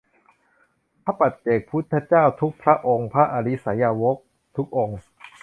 [1.03, 4.17] พระปัจเจกพุทธเจ้าทุกพระองค์ พระอริยสาวก
[4.57, 4.97] ทุกองค์